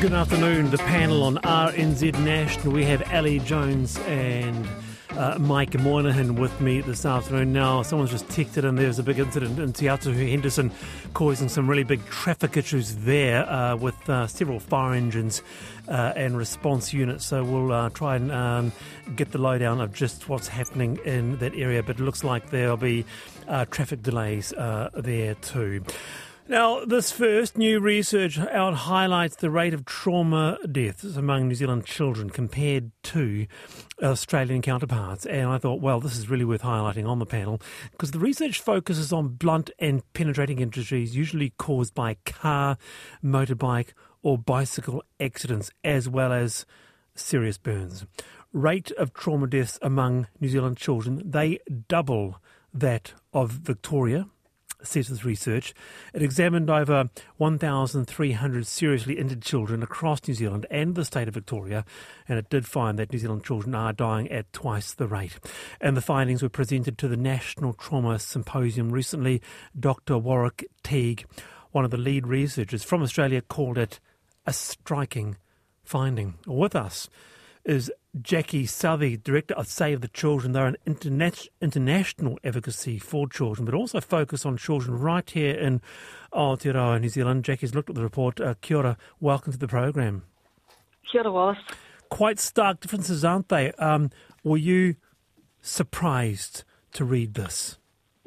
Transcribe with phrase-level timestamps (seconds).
[0.00, 0.70] Good afternoon.
[0.70, 2.74] The panel on RNZ National.
[2.74, 4.68] We have Ali Jones and
[5.16, 7.54] uh, Mike Moynahan with me this afternoon.
[7.54, 10.70] Now, someone's just texted in there's a big incident in Te Henderson
[11.14, 15.42] causing some really big traffic issues there uh, with uh, several fire engines
[15.88, 17.24] uh, and response units.
[17.24, 18.72] So we'll uh, try and um,
[19.16, 21.82] get the lowdown of just what's happening in that area.
[21.82, 23.06] But it looks like there'll be
[23.48, 24.52] uh, traffic delays
[24.94, 25.82] there too.
[26.48, 31.86] Now, this first new research out highlights the rate of trauma deaths among New Zealand
[31.86, 33.48] children compared to
[34.00, 35.26] Australian counterparts.
[35.26, 37.60] And I thought, well, this is really worth highlighting on the panel
[37.90, 42.78] because the research focuses on blunt and penetrating injuries usually caused by car,
[43.24, 43.88] motorbike,
[44.22, 46.64] or bicycle accidents, as well as
[47.16, 48.06] serious burns.
[48.52, 52.40] Rate of trauma deaths among New Zealand children, they double
[52.72, 54.28] that of Victoria
[54.82, 55.74] says research.
[56.12, 61.84] It examined over 1,300 seriously injured children across New Zealand and the state of Victoria,
[62.28, 65.38] and it did find that New Zealand children are dying at twice the rate.
[65.80, 69.42] And the findings were presented to the National Trauma Symposium recently.
[69.78, 70.18] Dr.
[70.18, 71.24] Warwick Teague,
[71.72, 74.00] one of the lead researchers from Australia, called it
[74.46, 75.36] a striking
[75.84, 76.34] finding.
[76.46, 77.08] With us
[77.66, 77.90] is
[78.22, 80.52] Jackie Southey, Director of Save the Children.
[80.52, 85.82] They're an interna- international advocacy for children, but also focus on children right here in
[86.32, 87.44] Aotearoa, New Zealand.
[87.44, 88.40] Jackie's looked at the report.
[88.40, 90.22] Uh, kia ora, welcome to the program.
[91.10, 91.58] Kia ora, Wallace.
[92.08, 93.72] Quite stark differences, aren't they?
[93.72, 94.10] Um,
[94.44, 94.94] were you
[95.60, 97.78] surprised to read this?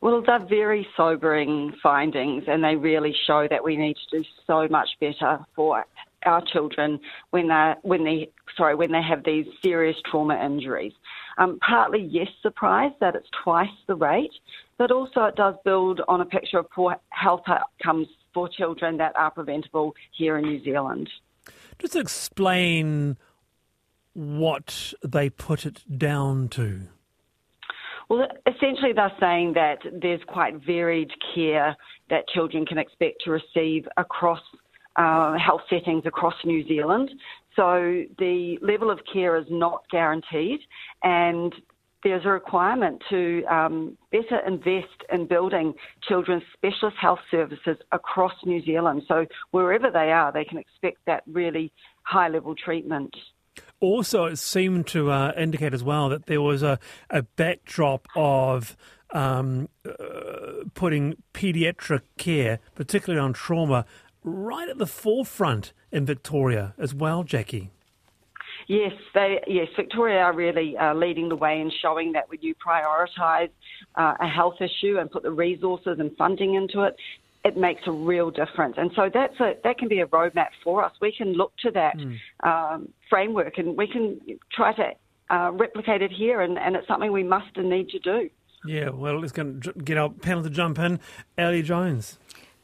[0.01, 4.67] Well, they're very sobering findings, and they really show that we need to do so
[4.69, 5.85] much better for
[6.25, 6.99] our children
[7.31, 10.93] when they when they sorry when they have these serious trauma injuries.
[11.37, 14.33] Um, partly, yes, surprised that it's twice the rate,
[14.77, 19.15] but also it does build on a picture of poor health outcomes for children that
[19.15, 21.09] are preventable here in New Zealand.
[21.79, 23.17] Just explain
[24.13, 26.81] what they put it down to.
[28.09, 31.75] Well, essentially, they're saying that there's quite varied care
[32.09, 34.41] that children can expect to receive across
[34.99, 37.09] uh, health settings across New Zealand.
[37.55, 40.59] So the level of care is not guaranteed,
[41.03, 41.53] and
[42.03, 45.73] there's a requirement to um, better invest in building
[46.07, 49.03] children's specialist health services across New Zealand.
[49.07, 51.71] So wherever they are, they can expect that really
[52.03, 53.15] high level treatment.
[53.81, 58.77] Also, it seemed to uh, indicate as well that there was a, a backdrop of
[59.11, 63.85] um, uh, putting paediatric care, particularly on trauma,
[64.23, 67.71] right at the forefront in Victoria as well, Jackie.
[68.67, 72.53] Yes, they, yes, Victoria are really uh, leading the way and showing that when you
[72.55, 73.49] prioritise
[73.95, 76.95] uh, a health issue and put the resources and funding into it,
[77.43, 78.75] it makes a real difference.
[78.77, 80.91] And so that's a, that can be a roadmap for us.
[81.01, 82.19] We can look to that mm.
[82.43, 84.19] um, framework and we can
[84.53, 84.91] try to
[85.31, 88.29] uh, replicate it here, and, and it's something we must and need to do.
[88.65, 90.99] Yeah, well, let's get our panel to jump in.
[91.37, 92.19] Ali Jones.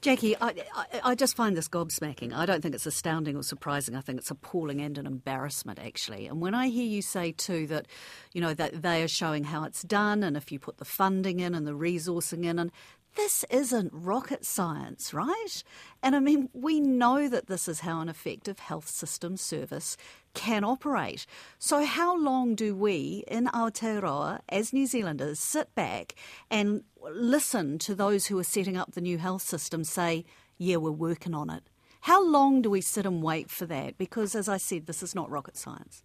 [0.05, 2.31] Jackie, I, I, I, just find this gobsmacking.
[2.31, 3.95] I don't think it's astounding or surprising.
[3.95, 6.27] I think it's appalling and an embarrassment, actually.
[6.27, 7.87] And when I hear you say, too, that,
[8.31, 11.39] you know, that they are showing how it's done and if you put the funding
[11.39, 12.71] in and the resourcing in, and
[13.15, 15.63] this isn't rocket science, right?
[16.03, 19.97] And I mean, we know that this is how an effective health system service
[20.33, 21.25] can operate.
[21.57, 26.15] So, how long do we in Aotearoa, as New Zealanders, sit back
[26.51, 30.25] and listen to those who are setting up the new health system say,
[30.57, 31.63] yeah, we're working on it?
[32.01, 33.97] How long do we sit and wait for that?
[33.97, 36.03] Because, as I said, this is not rocket science.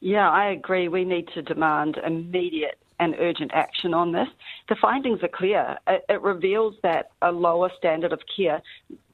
[0.00, 0.88] Yeah, I agree.
[0.88, 4.28] We need to demand immediate and urgent action on this.
[4.68, 5.76] The findings are clear.
[5.88, 8.62] It, it, reveals that a lower standard of care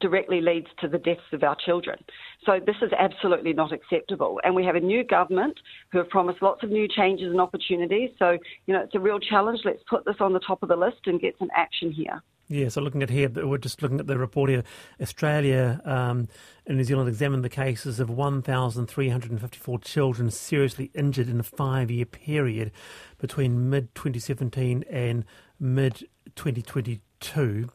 [0.01, 1.97] directly leads to the deaths of our children.
[2.45, 4.41] So this is absolutely not acceptable.
[4.45, 5.59] And we have a new government
[5.93, 8.11] who have promised lots of new changes and opportunities.
[8.19, 8.37] So,
[8.67, 9.61] you know, it's a real challenge.
[9.65, 12.23] Let's put this on the top of the list and get some action here.
[12.49, 14.63] Yeah, so looking at here, we're just looking at the report here.
[15.01, 16.29] Australia um,
[16.65, 22.07] and New Zealand examined the cases of 1,354 children seriously injured in a five year
[22.07, 22.71] period
[23.19, 25.25] between mid 2017 and
[25.59, 26.07] mid
[26.37, 27.69] 2022.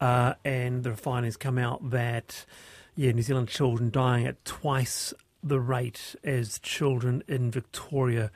[0.00, 2.44] Uh, and the findings come out that,
[2.96, 8.32] yeah, New Zealand children dying at twice the rate as children in Victoria,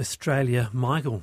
[0.00, 0.70] Australia.
[0.72, 1.22] Michael.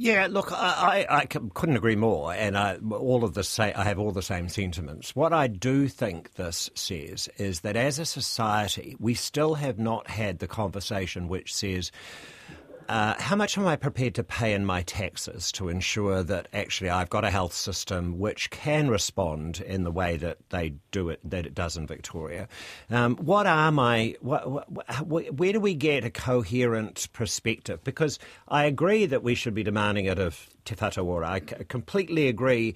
[0.00, 3.82] Yeah, look, I, I, I couldn't agree more, and I, all of the say, I
[3.82, 5.16] have all the same sentiments.
[5.16, 10.08] What I do think this says is that as a society, we still have not
[10.08, 11.90] had the conversation which says
[12.88, 16.88] uh, how much am I prepared to pay in my taxes to ensure that actually
[16.88, 21.20] I've got a health system which can respond in the way that they do it,
[21.24, 22.48] that it does in Victoria?
[22.90, 27.84] Um, what are my, what, what, where do we get a coherent perspective?
[27.84, 28.18] Because
[28.48, 31.28] I agree that we should be demanding it of Te Ora.
[31.28, 32.74] I completely agree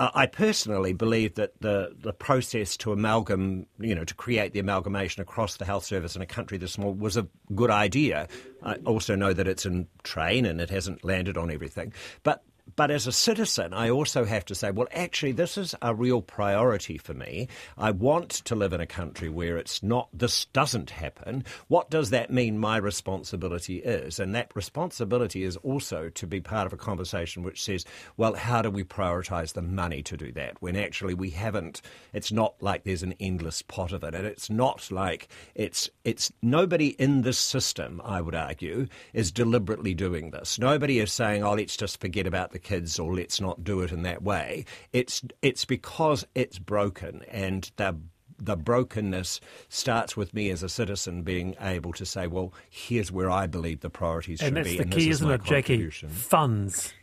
[0.00, 5.22] I personally believe that the, the process to amalgam, you know, to create the amalgamation
[5.22, 8.28] across the health service in a country this small was a good idea.
[8.62, 11.92] I also know that it's in train and it hasn't landed on everything.
[12.22, 12.44] But
[12.76, 16.22] but as a citizen, I also have to say, well, actually, this is a real
[16.22, 17.48] priority for me.
[17.76, 21.44] I want to live in a country where it's not, this doesn't happen.
[21.68, 24.18] What does that mean my responsibility is?
[24.18, 27.84] And that responsibility is also to be part of a conversation which says,
[28.16, 30.60] well, how do we prioritize the money to do that?
[30.60, 31.82] When actually we haven't,
[32.12, 34.14] it's not like there's an endless pot of it.
[34.14, 39.94] And it's not like it's, it's nobody in this system, I would argue, is deliberately
[39.94, 40.58] doing this.
[40.58, 43.92] Nobody is saying, oh, let's just forget about the kids or let's not do it
[43.92, 44.64] in that way.
[44.92, 47.96] It's it's because it's broken and the
[48.40, 53.30] the brokenness starts with me as a citizen being able to say, well, here's where
[53.30, 54.76] I believe the priorities and should that's be.
[54.76, 55.90] The and key, is isn't it, Jackie?
[55.90, 56.94] Funds.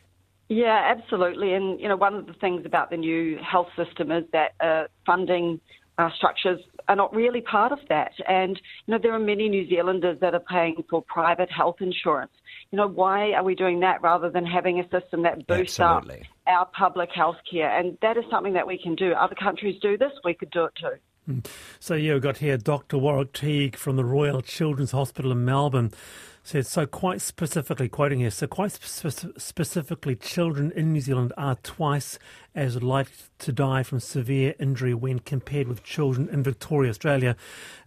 [0.48, 1.54] Yeah, absolutely.
[1.54, 4.84] And, you know, one of the things about the new health system is that uh,
[5.06, 5.60] funding
[5.98, 8.12] uh, structures are not really part of that.
[8.28, 12.32] And, you know, there are many New Zealanders that are paying for private health insurance.
[12.76, 16.28] You know, why are we doing that rather than having a system that boosts Absolutely.
[16.46, 17.70] up our public health care?
[17.70, 19.14] And that is something that we can do.
[19.14, 20.98] Other countries do this, we could do it too.
[21.26, 21.40] Hmm.
[21.80, 22.98] So, yeah, we've got here Dr.
[22.98, 25.94] Warwick Teague from the Royal Children's Hospital in Melbourne
[26.46, 31.56] said, so quite specifically, quoting here, so quite spe- specifically, children in New Zealand are
[31.64, 32.20] twice
[32.54, 37.36] as likely to die from severe injury when compared with children in Victoria, Australia.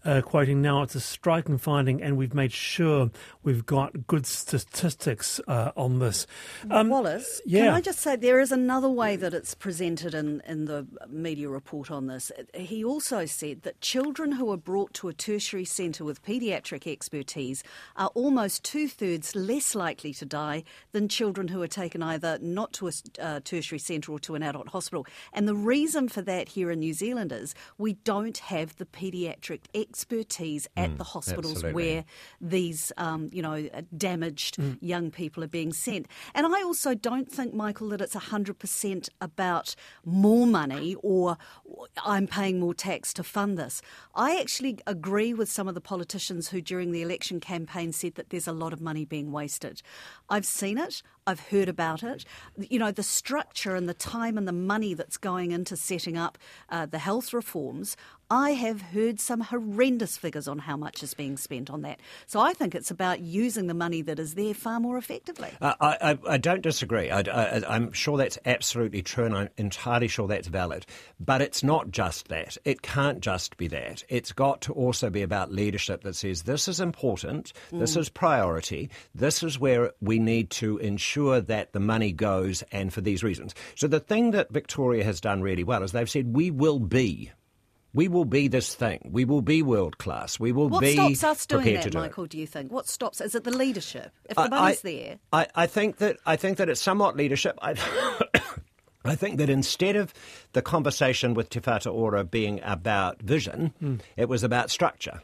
[0.05, 3.11] Uh, quoting now, it's a striking finding, and we've made sure
[3.43, 6.27] we've got good statistics uh, on this.
[6.71, 7.67] Um, Wallace, yeah.
[7.67, 11.49] can I just say there is another way that it's presented in, in the media
[11.49, 12.31] report on this.
[12.55, 17.63] He also said that children who are brought to a tertiary centre with paediatric expertise
[17.97, 20.63] are almost two thirds less likely to die
[20.93, 24.43] than children who are taken either not to a uh, tertiary centre or to an
[24.43, 25.07] adult adult hospital.
[25.33, 29.63] And the reason for that here in New Zealand is we don't have the paediatric
[29.75, 31.73] expertise at mm, the hospitals absolutely.
[31.83, 32.05] where
[32.41, 34.77] these, um, you know, damaged mm.
[34.81, 36.07] young people are being sent.
[36.35, 39.75] And I also don't think, Michael, that it's 100% about
[40.05, 41.37] more money or
[42.05, 43.81] I'm paying more tax to fund this.
[44.15, 48.31] I actually agree with some of the politicians who, during the election campaign, said that
[48.39, 49.83] there's a lot of money being wasted.
[50.31, 51.03] I've seen it.
[51.27, 52.25] I've heard about it.
[52.57, 56.39] You know, the structure and the time and the money that's going into setting up
[56.71, 57.97] uh, the health reforms,
[58.31, 61.99] I have heard some horrendous figures on how much is being spent on that.
[62.27, 65.51] So I think it's about using the money that is there far more effectively.
[65.63, 67.11] Uh, I, I, I, don't disagree.
[67.11, 67.23] I,
[67.75, 70.85] am sure that's absolutely true, and I'm entirely sure that's valid.
[71.19, 72.59] But it's not just that.
[72.67, 74.05] It can't just be that.
[74.11, 77.81] It's got to also be about leadership that says this is important, mm.
[77.81, 82.93] this is priority, this is where we need to ensure that the money goes, and
[82.93, 83.55] for these reasons.
[83.75, 87.31] So the thing that Victoria has done really well is they've said we will be
[87.99, 89.11] we will be this thing.
[89.11, 90.39] We will be world class.
[90.39, 90.97] We will what be.
[90.97, 92.27] What stops us doing that, do Michael?
[92.27, 92.71] Do you think?
[92.71, 93.21] What stops?
[93.21, 94.13] Is it the leadership?
[94.31, 97.17] If the I, money's I, there, I, I think that I think that it's somewhat
[97.17, 97.59] leadership.
[97.61, 97.75] I,
[99.05, 100.15] I think that instead of
[100.53, 103.99] the conversation with Te Ora being about vision, mm.
[104.17, 105.21] it was about structure.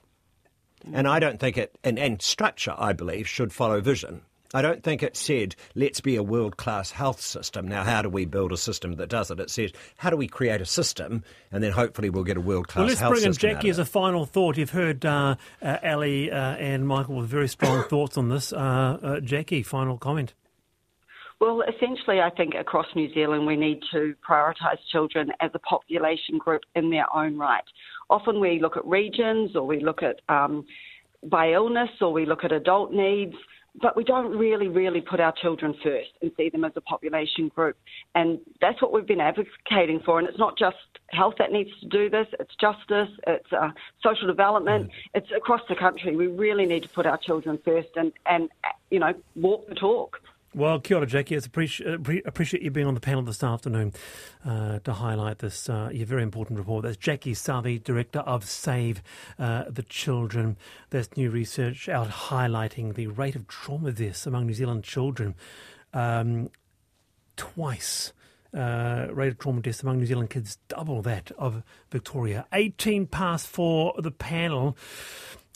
[0.93, 4.23] And I don't think it, and, and structure, I believe, should follow vision.
[4.55, 7.67] I don't think it said, let's be a world class health system.
[7.67, 9.41] Now, how do we build a system that does it?
[9.41, 12.69] It said, how do we create a system and then hopefully we'll get a world
[12.69, 13.31] class well, health system.
[13.31, 14.57] Let's bring in Jackie as a final thought.
[14.57, 18.53] You've heard uh, uh, Ali uh, and Michael with very strong thoughts on this.
[18.53, 20.35] Uh, uh, Jackie, final comment.
[21.41, 26.39] Well, essentially, I think across New Zealand we need to prioritise children as a population
[26.39, 27.65] group in their own right.
[28.09, 30.65] Often we look at regions or we look at um,
[31.25, 33.35] by illness or we look at adult needs
[33.81, 37.49] but we don't really, really put our children first and see them as a population
[37.49, 37.77] group.
[38.15, 40.19] And that's what we've been advocating for.
[40.19, 40.77] And it's not just
[41.11, 43.71] health that needs to do this, it's justice, it's uh,
[44.03, 44.91] social development, mm.
[45.15, 46.17] it's across the country.
[46.17, 48.49] We really need to put our children first and, and
[48.91, 50.19] you know, walk the talk.
[50.57, 51.35] Well, kia ora, Jackie.
[51.35, 53.93] It's appreciate, appreciate you being on the panel this afternoon
[54.47, 56.85] uh, to highlight this uh, your very important report.
[56.85, 59.03] That's Jackie Southey, Director of Save
[59.37, 60.57] uh, the Children.
[60.91, 65.35] There's new research out highlighting the rate of trauma deaths among New Zealand children
[65.93, 66.51] um,
[67.37, 68.13] twice.
[68.57, 72.47] Uh, rate of trauma deaths among New Zealand kids double that of Victoria.
[72.53, 74.77] 18 past four, the panel.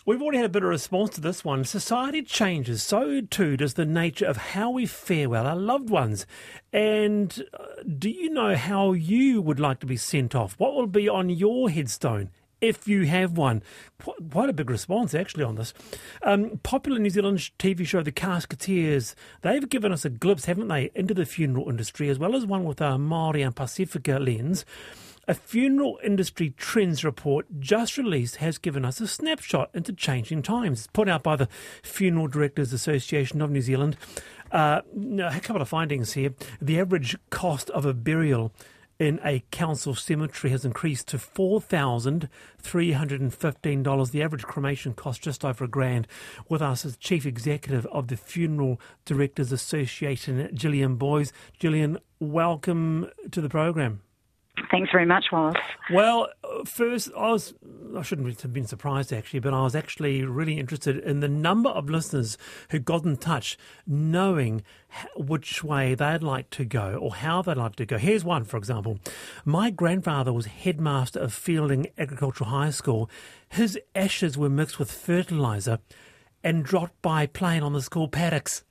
[0.09, 1.67] We've already had a bit of response to this one.
[1.67, 6.25] Society changes, so too does the nature of how we farewell our loved ones.
[6.73, 10.55] And uh, do you know how you would like to be sent off?
[10.57, 12.31] What will be on your headstone?
[12.59, 13.63] If you have one,
[14.31, 15.75] quite a big response actually on this.
[16.23, 20.91] Um, popular New Zealand TV show The Casketeers, they've given us a glimpse, haven't they,
[20.95, 24.65] into the funeral industry as well as one with a Maori and Pacifica lens.
[25.31, 30.79] A funeral industry trends report just released has given us a snapshot into changing times.
[30.79, 31.51] It's put out by the
[31.83, 33.99] Funeral Directors Association of New Zealand.
[34.51, 36.33] Uh, a couple of findings here.
[36.63, 38.55] The average cost of a burial
[38.99, 44.11] in a council cemetery has increased to $4,315.
[44.11, 46.09] The average cremation cost just over a grand.
[46.49, 51.35] With us as Chief Executive of the Funeral Directors Association, Gillian Boys.
[51.59, 54.01] Gillian, welcome to the program.
[54.71, 55.57] Thanks very much, Wallace.
[55.91, 56.29] Well,
[56.65, 57.55] first, I was
[57.97, 61.71] I shouldn't have been surprised actually, but I was actually really interested in the number
[61.71, 62.37] of listeners
[62.71, 64.63] who got in touch, knowing
[65.17, 67.99] which way they'd like to go or how they'd like to go.
[67.99, 68.99] Here's one, for example.
[69.45, 73.11] My grandfather was headmaster of Feilding Agricultural High School.
[73.49, 75.79] His ashes were mixed with fertilizer
[76.45, 78.65] and dropped by plane on the school paddocks.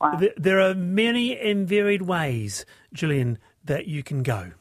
[0.00, 0.20] Wow.
[0.36, 4.52] There are many and varied ways, Gillian, that you can go.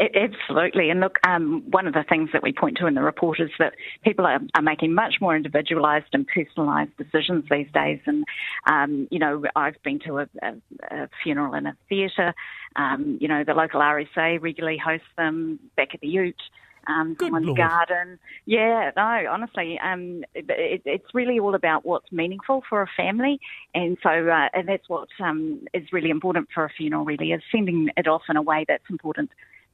[0.00, 0.90] Absolutely.
[0.90, 3.50] And look, um, one of the things that we point to in the report is
[3.58, 7.98] that people are, are making much more individualised and personalised decisions these days.
[8.06, 8.24] And,
[8.70, 10.54] um, you know, I've been to a, a,
[10.90, 12.32] a funeral in a theatre.
[12.76, 16.42] Um, you know, the local RSA regularly hosts them back at the Ute
[16.88, 17.58] um, someone's Lord.
[17.58, 18.18] garden.
[18.46, 23.40] Yeah, no, honestly, um, it, it's really all about what's meaningful for a family,
[23.74, 27.04] and so uh, and that's what um, is really important for a funeral.
[27.04, 29.30] Really, is sending it off in a way that's important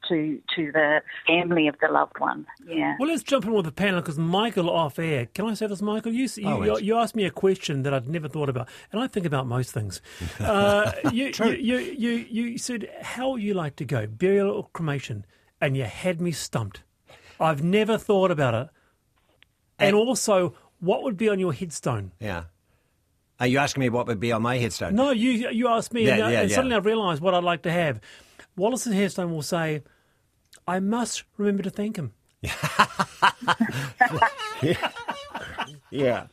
[0.08, 2.46] to to the family of the loved one.
[2.66, 2.96] Yeah.
[2.98, 5.26] Well, let's jump in with the panel because Michael off air.
[5.26, 6.12] Can I say this, Michael?
[6.12, 9.00] You you, oh, you, you, asked me a question that I'd never thought about, and
[9.00, 10.00] I think about most things.
[10.44, 15.24] Uh, you, you, you, you said how you like to go, burial or cremation,
[15.60, 16.82] and you had me stumped.
[17.40, 18.68] I've never thought about it.
[19.78, 22.12] And, also, what would be on your headstone?
[22.20, 22.44] Yeah.
[23.40, 24.94] Are you asking me what would be on my headstone?
[24.94, 26.54] No, you you asked me, yeah, and, yeah, and yeah.
[26.54, 28.00] suddenly I realised what I'd like to have.
[28.56, 29.82] Wallace's headstone will say,
[30.68, 32.12] "I must remember to thank him."
[34.62, 34.90] yeah.
[35.90, 36.26] yeah.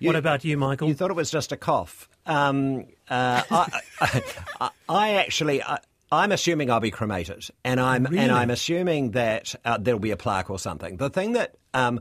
[0.00, 0.88] You, what about you, Michael?
[0.88, 2.08] You thought it was just a cough.
[2.24, 3.80] Um, uh, I,
[4.60, 5.78] I, I, actually, I,
[6.10, 8.18] I'm assuming I'll be cremated, and I'm really?
[8.18, 10.96] and I'm assuming that uh, there'll be a plaque or something.
[10.96, 12.00] The thing that um,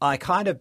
[0.00, 0.58] I kind of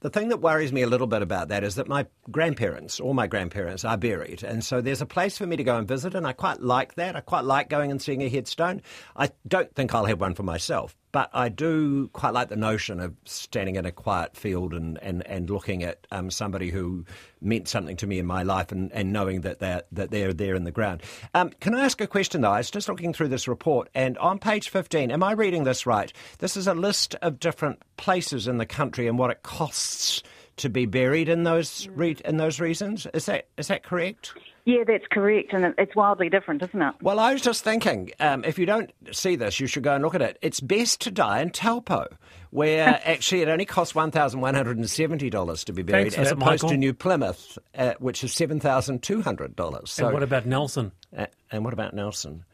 [0.00, 3.14] the thing that worries me a little bit about that is that my grandparents, all
[3.14, 4.42] my grandparents, are buried.
[4.42, 6.94] And so there's a place for me to go and visit, and I quite like
[6.96, 7.16] that.
[7.16, 8.82] I quite like going and seeing a headstone.
[9.16, 12.98] I don't think I'll have one for myself, but I do quite like the notion
[12.98, 17.04] of standing in a quiet field and, and, and looking at um, somebody who
[17.40, 20.54] meant something to me in my life and, and knowing that they're, that they're there
[20.54, 21.02] in the ground.
[21.34, 22.50] Um, can I ask a question, though?
[22.50, 25.86] I was just looking through this report, and on page 15, am I reading this
[25.86, 26.12] right?
[26.38, 30.22] This is a list of different places in the country and what it costs
[30.56, 33.06] to be buried in those re- in those reasons.
[33.14, 34.34] Is that is that correct?
[34.64, 36.94] Yeah, that's correct, and it's wildly different, isn't it?
[37.02, 40.04] Well, I was just thinking, um, if you don't see this, you should go and
[40.04, 40.38] look at it.
[40.40, 42.06] It's best to die in Taupo,
[42.50, 46.14] where actually it only costs one thousand one hundred and seventy dollars to be buried,
[46.14, 46.68] as opposed Michael.
[46.70, 49.90] to New Plymouth, uh, which is seven thousand two hundred dollars.
[49.90, 50.92] So, and what about Nelson?
[51.16, 52.44] Uh, and what about Nelson?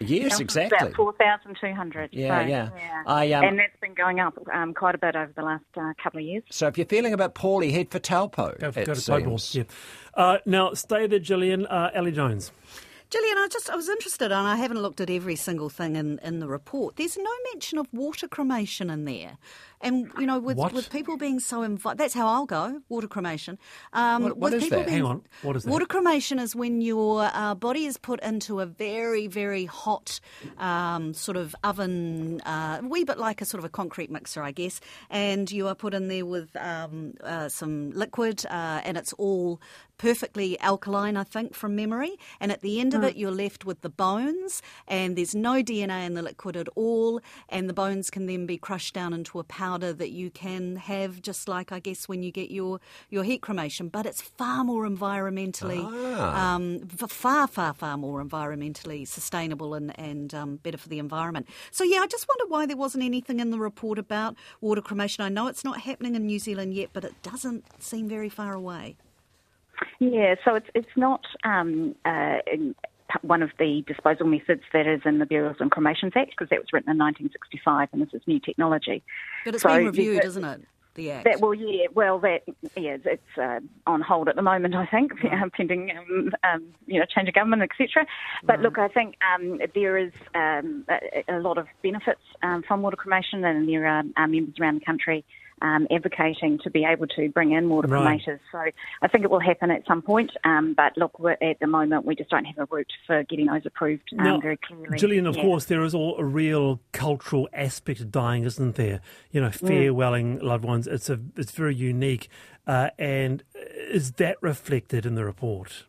[0.00, 0.78] Yes, exactly.
[0.78, 2.10] About 4,200.
[2.12, 2.70] Yeah, so, yeah.
[2.76, 3.02] yeah.
[3.06, 5.92] I, um, and that's been going up um, quite a bit over the last uh,
[6.02, 6.42] couple of years.
[6.50, 8.56] So if you're feeling a bit poorly, head for Taupo.
[8.58, 9.38] Go, go to Taupo.
[9.52, 9.64] Yeah.
[10.14, 11.66] Uh, now, stay there, Gillian.
[11.66, 12.52] Uh, Ali Jones.
[13.10, 16.18] Gillian, I just I was interested, and I haven't looked at every single thing in,
[16.22, 16.96] in the report.
[16.96, 19.38] There's no mention of water cremation in there.
[19.80, 20.72] And you know, with what?
[20.72, 22.82] with people being so involved, that's how I'll go.
[22.88, 23.58] Water cremation.
[23.92, 24.86] Um, what, what is that?
[24.86, 25.22] Being, Hang on.
[25.42, 25.70] What is that?
[25.70, 30.20] Water cremation is when your uh, body is put into a very very hot
[30.58, 34.42] um, sort of oven, uh, a wee bit like a sort of a concrete mixer,
[34.42, 34.80] I guess,
[35.10, 39.60] and you are put in there with um, uh, some liquid, uh, and it's all
[39.98, 42.16] perfectly alkaline, I think, from memory.
[42.40, 46.06] And at the end of it, you're left with the bones, and there's no DNA
[46.06, 49.44] in the liquid at all, and the bones can then be crushed down into a
[49.44, 53.24] powder powder that you can have, just like I guess when you get your, your
[53.24, 53.88] heat cremation.
[53.88, 56.54] But it's far more environmentally, ah.
[56.54, 61.48] um, far, far, far more environmentally sustainable and, and um, better for the environment.
[61.70, 65.24] So, yeah, I just wonder why there wasn't anything in the report about water cremation.
[65.24, 68.54] I know it's not happening in New Zealand yet, but it doesn't seem very far
[68.54, 68.96] away.
[69.98, 72.38] Yeah, so it's it's not um, uh,
[73.22, 76.58] one of the disposal methods that is in the Burials and Cremations Act because that
[76.58, 79.02] was written in 1965 and this is new technology.
[79.44, 80.60] But it's so been reviewed, isn't it?
[80.94, 81.24] The act.
[81.24, 82.42] That, well, yeah, well, that
[82.76, 85.52] yeah, it's uh, on hold at the moment, I think, right.
[85.56, 88.04] pending um, um, you know change of government, etc.
[88.44, 88.60] But right.
[88.60, 92.96] look, I think um, there is um, a, a, lot of benefits um, from water
[92.96, 95.24] cremation, and there are, are members around the country
[95.62, 98.20] um, advocating to be able to bring in water right.
[98.52, 98.58] So
[99.02, 100.30] I think it will happen at some point.
[100.44, 103.64] Um, but look, at the moment, we just don't have a route for getting those
[103.64, 104.98] approved um, now, very clearly.
[104.98, 105.42] Gillian, of yeah.
[105.42, 109.00] course, there is all a real cultural aspect of dying, isn't there?
[109.30, 109.68] You know, mm.
[109.68, 110.42] farewelling mm.
[110.42, 110.86] loved ones.
[110.86, 112.28] It's a it's very unique.
[112.66, 115.84] Uh, and is that reflected in the report?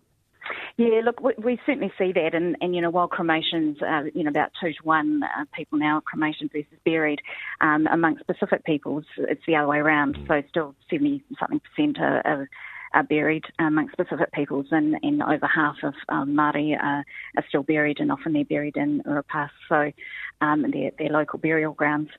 [0.80, 3.80] Yeah, look, we, we, certainly see that, and, and you know, while cremations,
[4.14, 7.20] you know, about two to one uh, people now cremation versus buried,
[7.60, 10.18] um, amongst Pacific peoples, it's the other way around.
[10.26, 12.50] So still seventy something percent are, are,
[12.94, 17.04] are buried amongst Pacific peoples, and, and over half of um, Māori are,
[17.36, 19.92] are still buried, and often they're buried in Urupas, so
[20.40, 22.10] um, their their local burial grounds.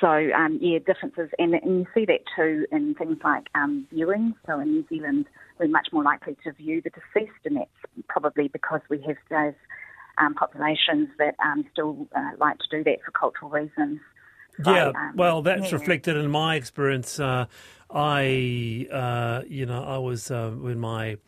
[0.00, 4.34] So um, yeah, differences, and, and you see that too in things like um, viewing.
[4.46, 5.26] So in New Zealand
[5.58, 9.54] we're much more likely to view the deceased, and that's probably because we have those
[10.18, 14.00] um, populations that um, still uh, like to do that for cultural reasons.
[14.64, 15.78] So, yeah, um, well, that's yeah.
[15.78, 17.20] reflected in my experience.
[17.20, 17.46] Uh,
[17.90, 21.18] I, uh, you know, I was uh, when my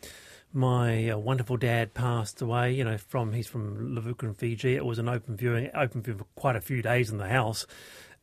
[0.52, 2.72] my uh, wonderful dad passed away.
[2.72, 4.74] You know, from he's from Levuka in Fiji.
[4.74, 7.66] It was an open viewing, open view for quite a few days in the house,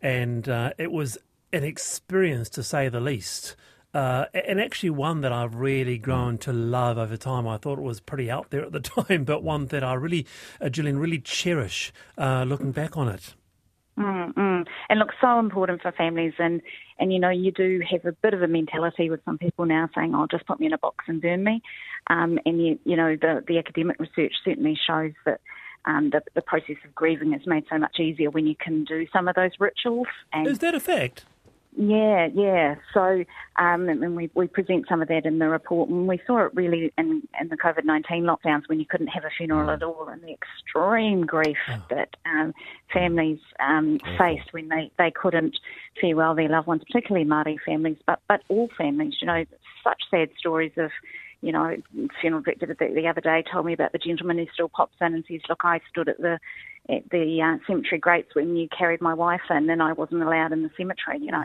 [0.02, 1.18] and uh, it was
[1.54, 3.56] an experience to say the least.
[3.94, 7.48] Uh, and actually one that I've really grown to love over time.
[7.48, 10.28] I thought it was pretty out there at the time, but one that I really,
[10.62, 13.34] uh, Gillian, really cherish uh, looking back on it.
[13.98, 14.62] Mm-hmm.
[14.90, 16.62] And look, so important for families, and
[17.00, 19.90] and you know you do have a bit of a mentality with some people now
[19.96, 21.64] saying, "Oh, just put me in a box and burn me,"
[22.08, 25.42] um, and you you know the the academic research certainly shows that
[25.88, 29.08] um, the, the process of grieving is made so much easier when you can do
[29.12, 30.08] some of those rituals.
[30.34, 31.26] And is that a fact?
[31.80, 32.76] Yeah, yeah.
[32.92, 33.24] So,
[33.58, 36.52] um, and we, we present some of that in the report, and we saw it
[36.56, 40.08] really in, in the COVID 19 lockdowns when you couldn't have a funeral at all,
[40.08, 41.84] and the extreme grief oh.
[41.92, 42.54] that um,
[42.92, 45.56] families um, faced when they, they couldn't
[46.02, 49.14] farewell their loved ones, particularly Māori families, but, but all families.
[49.22, 49.46] You know,
[49.84, 50.90] such sad stories of
[51.42, 51.76] you know,
[52.22, 55.14] funeral director the, the other day told me about the gentleman who still pops in
[55.14, 56.40] and says, "Look, I stood at the
[56.90, 60.52] at the uh, cemetery grates when you carried my wife in, and I wasn't allowed
[60.52, 61.44] in the cemetery." You know,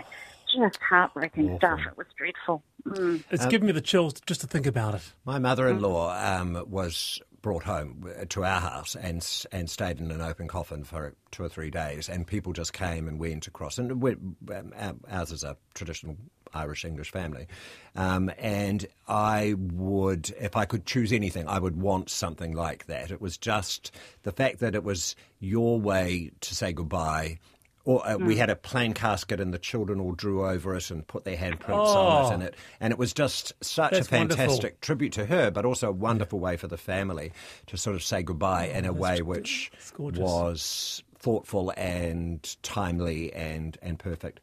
[0.55, 1.59] just heartbreaking Awful.
[1.59, 1.81] stuff.
[1.87, 2.63] It was dreadful.
[2.87, 3.23] Mm.
[3.31, 5.13] It's um, given me the chills just to think about it.
[5.25, 10.49] My mother-in-law um, was brought home to our house and and stayed in an open
[10.49, 13.79] coffin for two or three days, and people just came and went across.
[13.79, 16.17] And we, um, ours is a traditional
[16.55, 17.47] Irish English family.
[17.95, 23.11] Um, and I would, if I could choose anything, I would want something like that.
[23.11, 27.39] It was just the fact that it was your way to say goodbye.
[27.85, 28.27] Or uh, mm.
[28.27, 31.37] we had a plain casket, and the children all drew over it and put their
[31.37, 34.79] handprints oh, on it, and it and it was just such a fantastic wonderful.
[34.81, 37.33] tribute to her, but also a wonderful way for the family
[37.67, 43.79] to sort of say goodbye oh, in a way which was thoughtful and timely and
[43.83, 44.39] and perfect.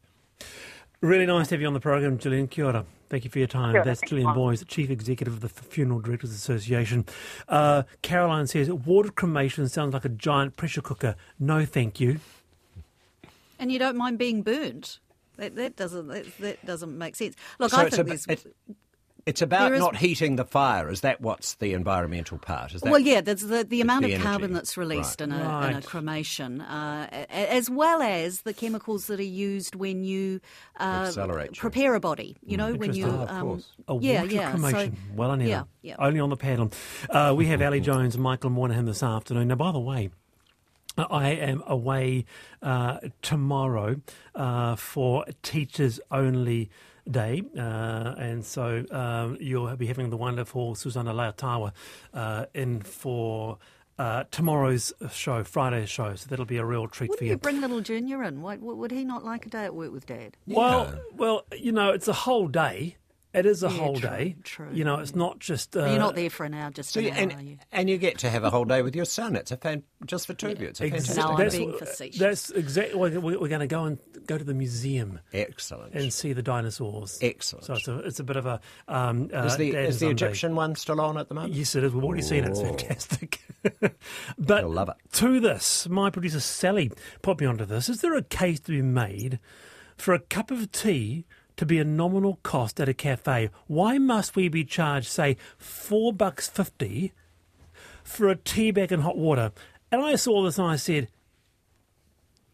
[1.01, 2.47] Really nice to have you on the program, Gillian.
[2.47, 2.85] Kia ora.
[3.09, 3.73] Thank you for your time.
[3.73, 7.05] Sure, That's Gillian Boyes, Chief Executive of the Funeral Directors Association.
[7.47, 11.15] Uh, Caroline says, water cremation sounds like a giant pressure cooker.
[11.39, 12.19] No, thank you.
[13.57, 14.99] And you don't mind being burnt.
[15.37, 17.35] That, that doesn't that, that, doesn't make sense.
[17.59, 18.27] Look, so I think a, there's.
[18.27, 18.55] It,
[19.25, 20.89] it's about is, not heating the fire.
[20.89, 22.73] Is that what's the environmental part?
[22.73, 25.29] Is that, well, yeah, there's the, the amount the of carbon that's released right.
[25.29, 25.71] in, a, right.
[25.71, 30.39] in, a, cremation, uh, as well as the chemicals that are used when you
[30.79, 31.11] uh,
[31.55, 32.37] prepare a body.
[32.45, 34.95] You know, when you oh, um, a yeah, yeah, cremation.
[34.95, 36.05] So, well, anyhow, yeah, yeah.
[36.05, 36.71] only on the panel.
[37.09, 39.47] Uh, we have Ali Jones and Michael Moynahan this afternoon.
[39.47, 40.09] Now, by the way.
[40.97, 42.25] I am away
[42.61, 44.01] uh, tomorrow
[44.35, 46.69] uh, for teachers only
[47.11, 51.71] Day, uh, and so um, you'll be having the wonderful Susana Lei'ataua
[52.13, 53.57] uh, in for.
[53.97, 57.31] Uh, tomorrow's show, Friday's show, so that'll be a real treat Wouldn't for you.
[57.31, 58.41] you bring little Junior in?
[58.41, 60.37] Why, would he not like a day at work with Dad?
[60.47, 60.99] Well, yeah.
[61.17, 62.95] well, you know, it's a whole day.
[63.31, 64.35] It is a yeah, whole true, day.
[64.43, 64.69] True.
[64.73, 65.77] You know, it's not just.
[65.77, 67.57] Uh, you're not there for an hour, just so an and, hour, you?
[67.71, 69.35] And you get to have a whole day with your son.
[69.35, 70.69] It's a fan, just for two of you.
[70.69, 71.17] It's a fantastic.
[71.17, 72.19] No, that's, being facetious.
[72.19, 72.95] That's exactly.
[72.99, 75.19] We're, we're going to go and go to the museum.
[75.31, 75.93] Excellent.
[75.93, 77.19] And see the dinosaurs.
[77.21, 77.65] Excellent.
[77.65, 78.61] So it's a, it's a bit of a.
[78.87, 81.53] Um, uh, is the, is the Egyptian one still on at the moment?
[81.53, 81.93] Yes, it is.
[81.93, 82.49] We've already seen it.
[82.49, 83.41] It's fantastic.
[84.39, 84.95] but You'll love it.
[85.13, 87.89] to this, my producer Sally put me onto this.
[87.89, 89.39] Is there a case to be made
[89.97, 91.25] for a cup of tea?
[91.59, 93.49] To be a nominal cost at a cafe.
[93.67, 97.11] Why must we be charged, say, four bucks fifty
[98.01, 99.51] for a tea bag and hot water.
[99.91, 101.09] And I saw this and I said,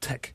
[0.02, 0.34] tick.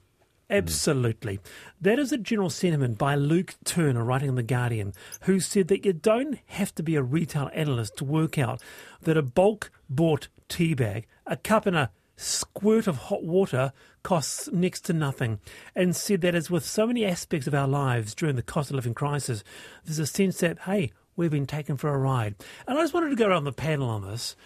[0.49, 0.55] Hmm.
[0.55, 1.41] Absolutely.
[1.81, 5.85] That is a general sentiment by Luke Turner, writing in The Guardian, who said that
[5.85, 8.63] you don't have to be a retail analyst to work out
[9.03, 14.49] that a bulk bought tea bag, a cup and a squirt of hot water costs
[14.53, 15.41] next to nothing,
[15.75, 18.77] and said that as with so many aspects of our lives during the cost of
[18.77, 19.43] living crisis,
[19.85, 22.35] there's a sense that, hey, we've been taken for a ride.
[22.67, 24.37] And I just wanted to go around the panel on this.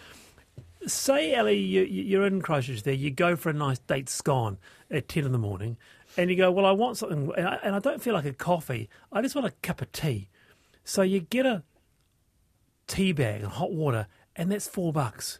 [0.87, 4.57] Say, Ali, you, you're in Christchurch there, you go for a nice date scone
[4.91, 5.77] at 10 in the morning,
[6.17, 8.33] and you go, Well, I want something, and I, and I don't feel like a
[8.33, 10.29] coffee, I just want a cup of tea.
[10.83, 11.63] So you get a
[12.87, 15.39] tea bag and hot water, and that's four bucks.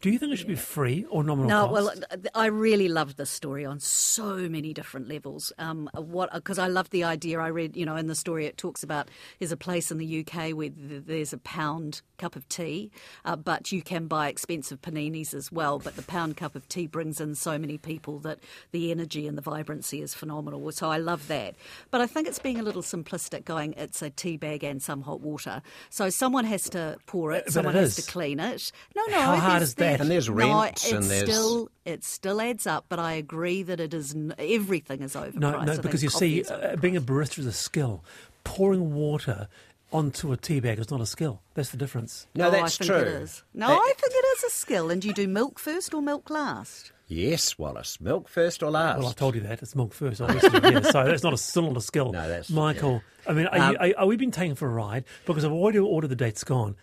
[0.00, 2.04] Do you think it should be free or nominal no, cost?
[2.10, 5.52] well, I really loved this story on so many different levels.
[5.58, 7.40] Um, what because I loved the idea.
[7.40, 10.20] I read, you know, in the story it talks about there's a place in the
[10.20, 12.90] UK where there's a pound cup of tea,
[13.24, 15.78] uh, but you can buy expensive paninis as well.
[15.78, 18.38] But the pound cup of tea brings in so many people that
[18.72, 20.70] the energy and the vibrancy is phenomenal.
[20.72, 21.56] So I love that.
[21.90, 25.02] But I think it's being a little simplistic, going it's a tea bag and some
[25.02, 25.62] hot water.
[25.88, 28.72] So someone has to pour it, But someone it has to clean it.
[28.94, 29.85] No, no, How hard is that?
[30.00, 32.86] And there's no, rent it's and there's- still it still adds up.
[32.88, 35.34] But I agree that it is everything is overpriced.
[35.34, 37.04] No, no, because you see, uh, being a overpriced.
[37.04, 38.04] barista is a skill.
[38.44, 39.48] Pouring water
[39.92, 41.40] onto a tea bag is not a skill.
[41.54, 42.26] That's the difference.
[42.34, 43.00] No, Oh, that's I think true.
[43.00, 43.42] It is.
[43.54, 44.90] No, Uh, I think it is a skill.
[44.90, 46.92] And do you do milk first or milk last?
[47.08, 48.00] Yes, Wallace.
[48.00, 48.98] Milk first or last?
[48.98, 49.62] Well, I told you that.
[49.62, 50.58] It's milk first, obviously.
[50.60, 52.10] yeah, so that's not a, still not a skill.
[52.12, 54.70] No, that's- Michael, I mean, are, you, Um, are, are we being taken for a
[54.72, 55.04] ride?
[55.24, 56.74] Because I've already ordered the date's gone.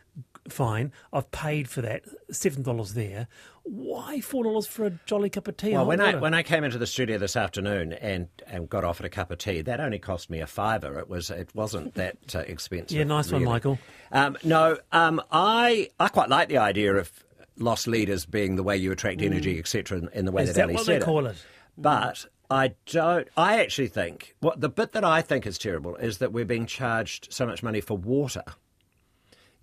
[0.50, 0.92] Fine.
[1.12, 2.04] I've paid for that.
[2.32, 3.28] $7 there.
[3.64, 5.72] Why $4 for a jolly cup of tea?
[5.72, 9.06] Well, when I when I came into the studio this afternoon and, and got offered
[9.06, 11.00] a cup of tea, that only cost me a fiver.
[11.00, 12.98] It was it wasn't that uh, expensive.
[12.98, 13.46] Yeah, nice one.
[13.46, 13.80] Michael.
[14.12, 17.10] Um, no, um, I I quite like the idea of
[17.58, 19.98] loss leaders being the way you attract energy, etc.
[19.98, 20.48] In, in the way Mm.
[20.50, 21.38] Is that, that Ali what said they call it?
[21.78, 23.28] But I don't.
[23.38, 26.66] I actually think what the bit that I think is terrible is that we're being
[26.66, 28.44] charged so much money for water.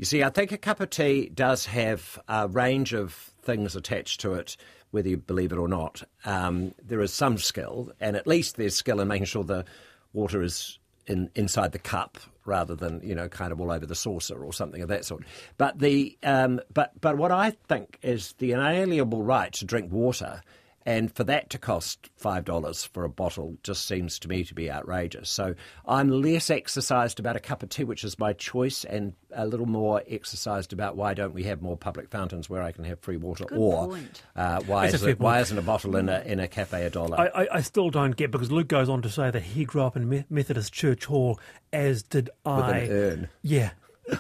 [0.01, 4.23] You see, I think a cup of tea does have a range of things attached
[4.23, 4.57] to it,
[4.93, 6.03] whether you believe it or not.
[6.25, 9.67] Um, there is some skill, and at least there's skill in making sure the
[10.15, 13.95] water is in, inside the cup rather than you know kind of all over the
[13.95, 15.23] saucer or something of that sort.
[15.59, 20.41] But the um, but but what I think is the inalienable right to drink water.
[20.87, 24.71] And for that to cost $5 for a bottle just seems to me to be
[24.71, 25.29] outrageous.
[25.29, 25.55] So
[25.87, 29.67] I'm less exercised about a cup of tea, which is my choice, and a little
[29.67, 33.19] more exercised about why don't we have more public fountains where I can have free
[33.19, 34.23] water, Good or point.
[34.35, 37.21] Uh, why, is it, why isn't a bottle in a, in a cafe a dollar?
[37.21, 39.83] I, I, I still don't get because Luke goes on to say that he grew
[39.83, 41.39] up in Me- Methodist Church Hall,
[41.75, 42.57] as did I.
[42.57, 43.29] With an urn.
[43.43, 43.71] Yeah,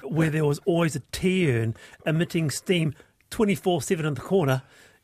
[0.03, 2.94] where there was always a tea urn emitting steam
[3.31, 4.62] twenty four seven in the corner.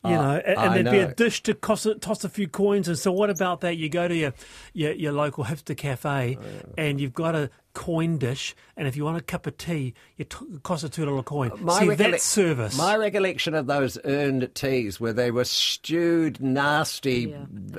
[0.09, 2.47] You Ah, know, and, and there'd be a dish to toss a, toss a few
[2.47, 2.87] coins.
[2.87, 3.77] And so, what about that?
[3.77, 4.33] You go to your
[4.73, 6.37] your, your local hipster cafe,
[6.77, 10.29] and you've got a coin dish, and if you want a cup of tea, it
[10.31, 11.51] t- costs a two dollar coin.
[11.51, 12.77] See, recollec- that's service.
[12.77, 17.37] My recollection of those earned teas where they were stewed, nasty Yeah,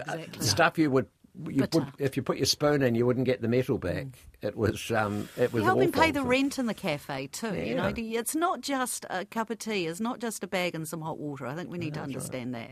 [0.08, 0.46] uh, exactly.
[0.46, 1.06] stuff you would.
[1.48, 4.06] You put, if you put your spoon in, you wouldn't get the metal back.
[4.40, 6.02] It was um, it was Helping awful.
[6.02, 7.56] pay the rent in the cafe too.
[7.56, 9.86] You know, it's not just a cup of tea.
[9.86, 11.44] It's not just a bag and some hot water.
[11.46, 12.70] I think we need to understand that.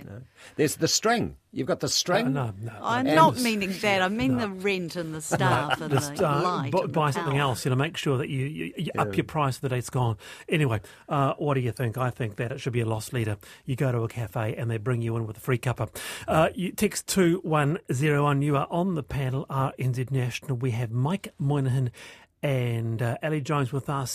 [0.55, 1.37] There's the string.
[1.53, 2.35] You've got the string.
[2.35, 2.73] no, no.
[2.83, 4.03] I'm And- not meaning that.
[4.03, 6.71] I mean the rent and the staff and the, Just, uh, light.
[6.71, 7.41] bu- and the buy something power.
[7.41, 7.65] else.
[7.65, 10.19] You know, make sure that you, you, you up your price the date's gone.
[10.51, 11.97] Anyway, uh, what do you think?
[11.99, 13.39] I think that it should be a loss leader.
[13.65, 15.89] You go to a cafe and they bring you in with a free cuppa.
[16.29, 18.43] Uh, you text two one zero one.
[18.43, 19.47] You are on the panel.
[19.49, 20.57] RNZ National.
[20.59, 21.91] We have Mike Moynahan
[22.43, 24.11] and uh, Ali Jones with us.